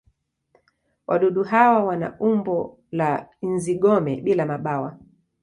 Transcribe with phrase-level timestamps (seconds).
[1.07, 4.97] Wadudu hawa wana umbo wa nzi-gome bila mabawa.